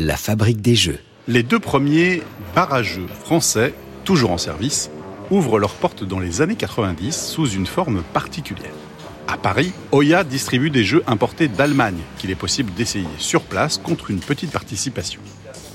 La 0.00 0.16
fabrique 0.16 0.60
des 0.60 0.74
jeux. 0.74 0.98
Les 1.28 1.44
deux 1.44 1.60
premiers 1.60 2.24
barrageux 2.52 3.06
français, 3.06 3.72
toujours 4.04 4.32
en 4.32 4.38
service, 4.38 4.90
ouvrent 5.30 5.60
leurs 5.60 5.76
portes 5.76 6.02
dans 6.02 6.18
les 6.18 6.42
années 6.42 6.56
90 6.56 7.14
sous 7.16 7.46
une 7.46 7.64
forme 7.64 8.02
particulière. 8.12 8.74
À 9.28 9.36
Paris, 9.36 9.72
Oya 9.92 10.24
distribue 10.24 10.70
des 10.70 10.82
jeux 10.82 11.04
importés 11.06 11.46
d'Allemagne 11.46 12.00
qu'il 12.18 12.32
est 12.32 12.34
possible 12.34 12.74
d'essayer 12.74 13.06
sur 13.18 13.42
place 13.42 13.78
contre 13.78 14.10
une 14.10 14.18
petite 14.18 14.50
participation. 14.50 15.20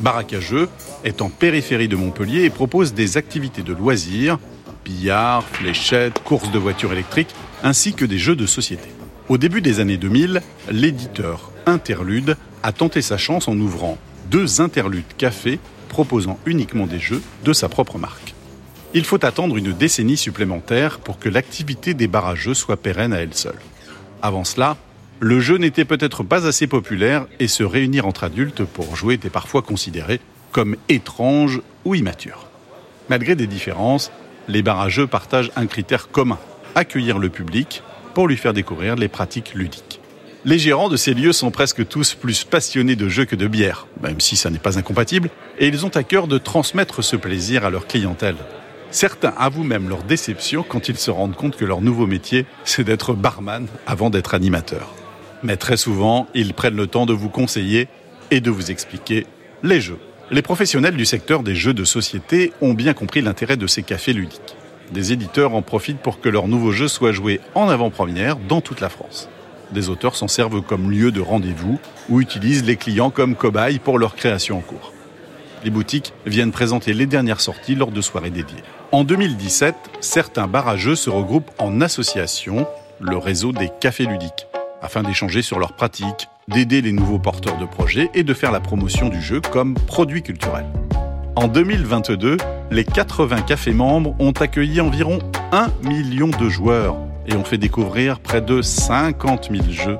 Baraque 0.00 0.32
à 0.32 0.40
jeux 0.40 0.68
est 1.04 1.22
en 1.22 1.30
périphérie 1.30 1.86
de 1.86 1.94
Montpellier 1.94 2.42
et 2.42 2.50
propose 2.50 2.94
des 2.94 3.18
activités 3.18 3.62
de 3.62 3.72
loisirs, 3.72 4.40
billard, 4.84 5.44
fléchettes, 5.44 6.20
courses 6.24 6.50
de 6.50 6.58
voitures 6.58 6.92
électriques, 6.92 7.36
ainsi 7.62 7.94
que 7.94 8.04
des 8.04 8.18
jeux 8.18 8.34
de 8.34 8.46
société. 8.46 8.88
Au 9.28 9.38
début 9.38 9.60
des 9.60 9.78
années 9.78 9.96
2000, 9.96 10.42
l'éditeur 10.72 11.52
Interlude 11.66 12.36
a 12.64 12.72
tenté 12.72 13.00
sa 13.02 13.16
chance 13.16 13.46
en 13.46 13.56
ouvrant 13.58 13.96
deux 14.30 14.60
interludes 14.60 15.04
café 15.16 15.58
proposant 15.88 16.38
uniquement 16.46 16.86
des 16.86 16.98
jeux 16.98 17.22
de 17.44 17.52
sa 17.52 17.68
propre 17.68 17.98
marque. 17.98 18.34
Il 18.94 19.04
faut 19.04 19.24
attendre 19.24 19.56
une 19.56 19.72
décennie 19.72 20.16
supplémentaire 20.16 20.98
pour 20.98 21.18
que 21.18 21.28
l'activité 21.28 21.94
des 21.94 22.08
barrageux 22.08 22.54
soit 22.54 22.76
pérenne 22.76 23.12
à 23.12 23.18
elle 23.18 23.34
seule. 23.34 23.58
Avant 24.22 24.44
cela, 24.44 24.76
le 25.20 25.40
jeu 25.40 25.56
n'était 25.56 25.84
peut-être 25.84 26.22
pas 26.22 26.46
assez 26.46 26.66
populaire 26.66 27.26
et 27.40 27.48
se 27.48 27.64
réunir 27.64 28.06
entre 28.06 28.24
adultes 28.24 28.64
pour 28.64 28.96
jouer 28.96 29.14
était 29.14 29.30
parfois 29.30 29.62
considéré 29.62 30.20
comme 30.52 30.76
étrange 30.88 31.60
ou 31.84 31.94
immature. 31.94 32.46
Malgré 33.08 33.34
des 33.34 33.46
différences, 33.46 34.10
les 34.48 34.62
barrageux 34.62 35.06
partagent 35.06 35.52
un 35.56 35.66
critère 35.66 36.08
commun, 36.10 36.38
accueillir 36.74 37.18
le 37.18 37.28
public 37.28 37.82
pour 38.14 38.28
lui 38.28 38.36
faire 38.36 38.54
découvrir 38.54 38.96
les 38.96 39.08
pratiques 39.08 39.54
ludiques. 39.54 39.97
Les 40.48 40.58
gérants 40.58 40.88
de 40.88 40.96
ces 40.96 41.12
lieux 41.12 41.34
sont 41.34 41.50
presque 41.50 41.86
tous 41.86 42.14
plus 42.14 42.42
passionnés 42.44 42.96
de 42.96 43.06
jeux 43.06 43.26
que 43.26 43.36
de 43.36 43.46
bière, 43.46 43.86
même 44.02 44.18
si 44.18 44.34
ça 44.34 44.48
n'est 44.48 44.58
pas 44.58 44.78
incompatible, 44.78 45.28
et 45.58 45.68
ils 45.68 45.84
ont 45.84 45.94
à 45.94 46.02
cœur 46.02 46.26
de 46.26 46.38
transmettre 46.38 47.04
ce 47.04 47.16
plaisir 47.16 47.66
à 47.66 47.70
leur 47.70 47.86
clientèle. 47.86 48.36
Certains 48.90 49.34
avouent 49.36 49.62
même 49.62 49.90
leur 49.90 50.04
déception 50.04 50.64
quand 50.66 50.88
ils 50.88 50.96
se 50.96 51.10
rendent 51.10 51.36
compte 51.36 51.58
que 51.58 51.66
leur 51.66 51.82
nouveau 51.82 52.06
métier, 52.06 52.46
c'est 52.64 52.82
d'être 52.82 53.12
barman 53.12 53.66
avant 53.86 54.08
d'être 54.08 54.32
animateur. 54.32 54.94
Mais 55.42 55.58
très 55.58 55.76
souvent, 55.76 56.26
ils 56.32 56.54
prennent 56.54 56.76
le 56.76 56.86
temps 56.86 57.04
de 57.04 57.12
vous 57.12 57.28
conseiller 57.28 57.86
et 58.30 58.40
de 58.40 58.50
vous 58.50 58.70
expliquer 58.70 59.26
les 59.62 59.82
jeux. 59.82 59.98
Les 60.30 60.40
professionnels 60.40 60.96
du 60.96 61.04
secteur 61.04 61.42
des 61.42 61.54
jeux 61.54 61.74
de 61.74 61.84
société 61.84 62.54
ont 62.62 62.72
bien 62.72 62.94
compris 62.94 63.20
l'intérêt 63.20 63.58
de 63.58 63.66
ces 63.66 63.82
cafés 63.82 64.14
ludiques. 64.14 64.56
Des 64.92 65.12
éditeurs 65.12 65.54
en 65.54 65.60
profitent 65.60 66.00
pour 66.00 66.22
que 66.22 66.30
leurs 66.30 66.48
nouveaux 66.48 66.72
jeux 66.72 66.88
soient 66.88 67.12
joués 67.12 67.40
en 67.54 67.68
avant-première 67.68 68.36
dans 68.36 68.62
toute 68.62 68.80
la 68.80 68.88
France. 68.88 69.28
Des 69.72 69.90
auteurs 69.90 70.16
s'en 70.16 70.28
servent 70.28 70.62
comme 70.62 70.90
lieu 70.90 71.12
de 71.12 71.20
rendez-vous 71.20 71.78
ou 72.08 72.20
utilisent 72.20 72.64
les 72.64 72.76
clients 72.76 73.10
comme 73.10 73.34
cobayes 73.34 73.78
pour 73.78 73.98
leur 73.98 74.14
création 74.14 74.58
en 74.58 74.60
cours. 74.60 74.92
Les 75.64 75.70
boutiques 75.70 76.12
viennent 76.24 76.52
présenter 76.52 76.94
les 76.94 77.06
dernières 77.06 77.40
sorties 77.40 77.74
lors 77.74 77.90
de 77.90 78.00
soirées 78.00 78.30
dédiées. 78.30 78.62
En 78.92 79.04
2017, 79.04 79.74
certains 80.00 80.46
barrageux 80.46 80.94
se 80.94 81.10
regroupent 81.10 81.50
en 81.58 81.80
association, 81.80 82.66
le 83.00 83.18
réseau 83.18 83.52
des 83.52 83.68
cafés 83.80 84.06
ludiques, 84.06 84.46
afin 84.80 85.02
d'échanger 85.02 85.42
sur 85.42 85.58
leurs 85.58 85.74
pratiques, 85.74 86.28
d'aider 86.46 86.80
les 86.80 86.92
nouveaux 86.92 87.18
porteurs 87.18 87.58
de 87.58 87.66
projets 87.66 88.10
et 88.14 88.22
de 88.22 88.34
faire 88.34 88.52
la 88.52 88.60
promotion 88.60 89.08
du 89.08 89.20
jeu 89.20 89.40
comme 89.40 89.74
produit 89.74 90.22
culturel. 90.22 90.64
En 91.36 91.48
2022, 91.48 92.38
les 92.70 92.84
80 92.84 93.42
cafés 93.42 93.74
membres 93.74 94.14
ont 94.18 94.32
accueilli 94.32 94.80
environ 94.80 95.18
1 95.52 95.68
million 95.82 96.28
de 96.28 96.48
joueurs 96.48 96.96
et 97.28 97.36
ont 97.36 97.44
fait 97.44 97.58
découvrir 97.58 98.18
près 98.20 98.40
de 98.40 98.62
50 98.62 99.50
000 99.52 99.70
jeux 99.70 99.98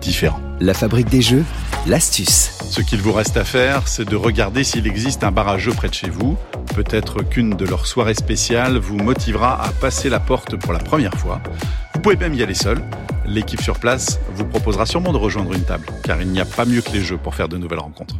différents. 0.00 0.40
La 0.60 0.74
fabrique 0.74 1.08
des 1.08 1.22
jeux, 1.22 1.44
l'astuce. 1.86 2.58
Ce 2.70 2.80
qu'il 2.80 3.00
vous 3.00 3.12
reste 3.12 3.36
à 3.36 3.44
faire, 3.44 3.86
c'est 3.88 4.08
de 4.08 4.16
regarder 4.16 4.64
s'il 4.64 4.86
existe 4.86 5.24
un 5.24 5.30
bar 5.30 5.48
à 5.48 5.58
jeux 5.58 5.72
près 5.72 5.88
de 5.88 5.94
chez 5.94 6.10
vous. 6.10 6.36
Peut-être 6.74 7.22
qu'une 7.22 7.50
de 7.50 7.64
leurs 7.64 7.86
soirées 7.86 8.14
spéciales 8.14 8.78
vous 8.78 8.96
motivera 8.96 9.62
à 9.62 9.70
passer 9.70 10.08
la 10.08 10.20
porte 10.20 10.56
pour 10.56 10.72
la 10.72 10.78
première 10.78 11.14
fois. 11.14 11.40
Vous 11.94 12.00
pouvez 12.00 12.16
même 12.16 12.34
y 12.34 12.42
aller 12.42 12.54
seul. 12.54 12.80
L'équipe 13.26 13.60
sur 13.60 13.78
place 13.78 14.20
vous 14.34 14.44
proposera 14.44 14.86
sûrement 14.86 15.12
de 15.12 15.18
rejoindre 15.18 15.52
une 15.52 15.64
table, 15.64 15.86
car 16.02 16.20
il 16.20 16.28
n'y 16.28 16.40
a 16.40 16.44
pas 16.44 16.64
mieux 16.64 16.80
que 16.80 16.92
les 16.92 17.02
jeux 17.02 17.18
pour 17.18 17.34
faire 17.34 17.48
de 17.48 17.58
nouvelles 17.58 17.80
rencontres. 17.80 18.16